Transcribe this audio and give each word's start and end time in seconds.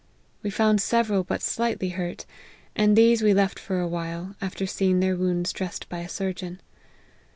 We 0.41 0.49
found 0.49 0.81
several 0.81 1.23
but 1.23 1.43
slightly 1.43 1.89
hurt; 1.89 2.25
and 2.75 2.95
these 2.97 3.21
we 3.21 3.35
left 3.35 3.59
for 3.59 3.79
a 3.79 3.87
while, 3.87 4.35
after 4.41 4.65
seeing 4.65 4.99
their 4.99 5.15
wounds 5.15 5.53
dressed 5.53 5.87
by 5.89 5.99
a 5.99 6.09
surgeon. 6.09 6.59